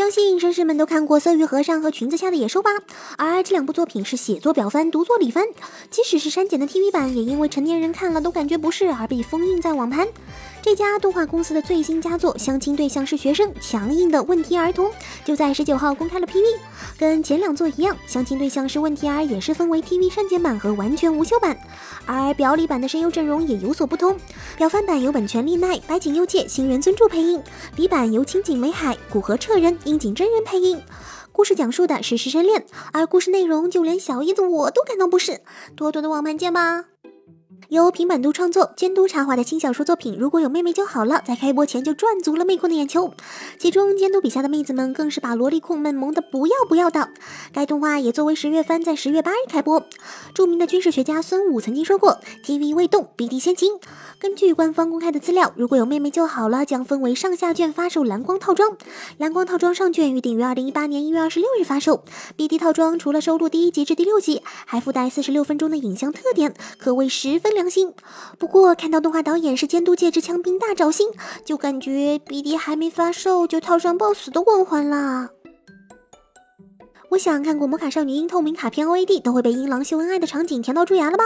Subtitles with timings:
[0.00, 2.70] 相信绅士们都看过《色欲和尚》和《裙子下的野兽》吧？
[3.18, 5.44] 而这两部作品是写作表翻，读作里翻，
[5.90, 10.08] 即使是删减的 TV 版，也因为成年人看了都感觉不适而被封印在网盘。
[10.62, 14.90] 这家动画公司的最新佳作，相亲对象是学生，强硬的问题儿童，
[15.24, 16.44] 就在十九号公开了 PV。
[16.98, 21.58] 跟前两作一样，相亲对象是问题儿，也是分为 TV 删减版和完全无修版。
[22.04, 24.16] 而表里版的声优阵容也有所不同，
[24.58, 27.42] 表翻版由本泉丽奈、白井优介、新原尊助配音，
[27.76, 30.80] 里版由青井美海、古河彻人、樱井真人配音。
[31.32, 35.40] 故事讲述的是师生恋，而故事内容就连小叶子我都感到不适。
[35.74, 36.84] 多多的网盘见吧。
[37.68, 43.12] 由平板度创作、监督插画的轻小说作品《如果有妹妹就好了》在开播前就赚足了妹控的眼球，
[43.58, 47.10] 其中监督笔下的妹子们更是把萝莉控们萌得不要不要的。
[47.52, 49.84] 该动画也作为十月番，在十月八日开播。
[50.34, 53.78] 著名的军事学家孙武曾经说过：“TV 未动，BD 先行。”
[54.18, 58.76] 根据官方公开的资料，《如果有妹妹就好了》将分为上下卷发售蓝光套装，
[59.18, 62.02] 蓝光套装上卷预定于二零一八年一月二十六日发售。
[62.36, 67.49] BD 套装除了收录第一集至第六集，还附带四十六分钟的影像特点，可谓十分。
[67.54, 67.92] 良心，
[68.38, 71.08] 不过看到动画导演是监督戒指枪兵大找星，
[71.44, 75.39] 就感觉 BD 还没发售就套上 BOSS 的光环了。
[77.10, 81.24] 我想看过《魔卡少女樱》透明卡片 OAD 都会被樱狼秀恩爱的场景甜到蛀牙了吧？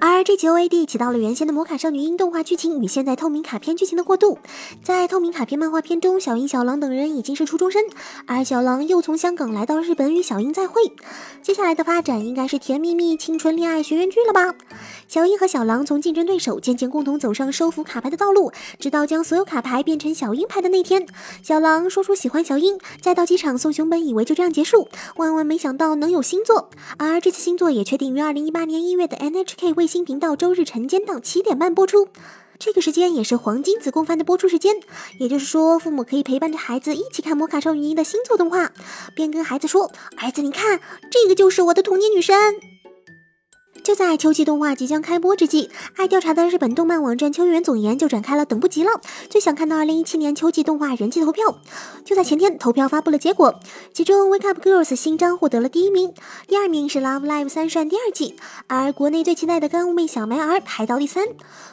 [0.00, 4.38] 而这期 OAD 起到了原先的《魔卡少女樱》动画剧情与现在透明卡片剧情的过渡。
[4.82, 7.84] 在透明卡片漫画片中，小樱、小狼等人已经是初中生，
[8.26, 10.82] 而小狼又从香港来到日本与小樱再会。
[11.40, 14.56] 接下来的发展应该是甜蜜蜜青春恋爱学园剧了吧？
[15.06, 21.06] 小樱和小狼从竞争对手渐渐共同走上收服卡牌的道路，直到将所有卡牌变成小樱牌的那天，
[21.44, 24.88] 小狼说出喜欢小樱，再到机场送熊本，以为就这样结束。
[25.16, 32.08] 万万没想到能有新作，而这次新作也确定于二零一八年一月的 NHK 卫星频道周日晨间档七点半播出。
[32.58, 34.76] 这个时间也是黄金子宫番的播出时间，
[35.18, 38.72] 也就是说，父母可以陪伴着孩子一起看《魔卡少女樱》的新作动画，
[39.14, 42.34] 边跟孩子说：“儿子，你看，这个就是我的童年女神。”
[43.82, 51.58] 就在秋季动画即将开播之际，爱调查的日本动漫网站秋元总研就展开了等不及了，最想看到二零一七年秋季动画人气投票。
[52.04, 53.58] 就在前天，投票发布了结果，
[53.92, 56.14] 其中《Wake Up Girls》新章获得了第一名，
[56.46, 58.36] 第二名是《Love Live 三帅》第二季，
[58.68, 61.24] 而国内最期待的干物妹小埋儿排到第三。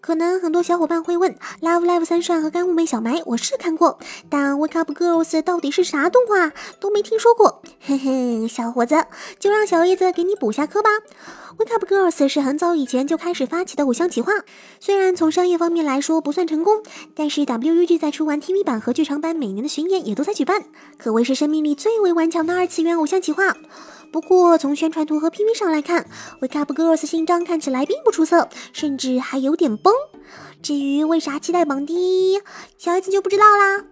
[0.00, 7.62] 可能很多小伙伴会问，《Love Live 三帅》和干物妹小埋我是看过，但《Wake Up Girls》到底是啥动画，都没听说过。
[7.80, 9.04] 嘿嘿，小伙子，
[9.38, 10.90] 就让小叶子给你补下课吧。
[11.58, 14.32] Wake Up Girls 是很早以前就开始发起的偶像企划，
[14.80, 16.82] 虽然从商业方面来说不算成功，
[17.14, 20.64] 但是 WUG 在出完 TV 版和剧场版，每年的巡演也都在举办，
[20.96, 23.54] 可谓是生命力最为顽强的二次元偶像企划。
[24.10, 26.06] 不过从宣传图和 PV 上来看
[26.40, 29.92] ，Wake Up Girls 新章看起来并不出色，甚至还有点崩。
[30.62, 32.40] 至于为啥期待榜第一，
[32.78, 33.84] 小孩子就不知道啦。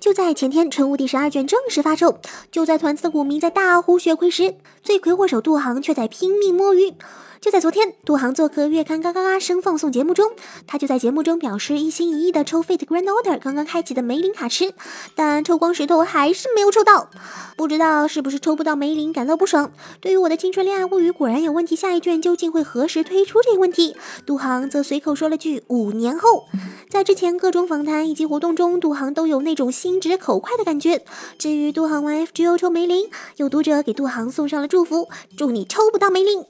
[0.00, 2.20] 就在前天，春雾第十二卷正式发售。
[2.52, 6.94] 就在团子的股民在大呼血亏时，罪魁祸首杜航却在拼命摸鱼。
[7.40, 10.32] 就在昨天，杜航做客月刊嘎嘎嘎声放送节目中，
[10.66, 14.74] 他就在节目中表示一心一意的抽 Fate Grand Order 刚刚开启的梅林卡池，
[15.14, 17.10] 但抽光石头还是没有抽到，
[17.56, 19.70] 不知道是不是抽不到梅林感到不爽。
[20.00, 23.94] 对于我的青春恋爱物语果然有问题，下一卷究竟会何时推出这个问题？
[24.26, 26.46] 杜航则随口说了句五年后。
[26.90, 31.04] 在之前各种访谈以及活动中，杜航都有那种心心直口快的感觉。
[31.38, 36.44] 至于杜航玩 FGO 抽梅林，有读者给杜航送上了祝福，祝你抽不到梅林。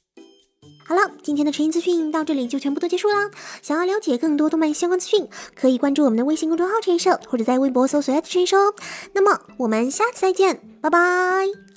[0.86, 3.30] 好了，今天的晨音资讯到这里就全部都结束了。
[3.60, 8.56] 想要了解更多动漫相关资讯，可以关注我们的微信公众号“陈音社”或者在微博搜索“陈音社”。
[9.12, 11.67] 那么我们下次再见，拜拜。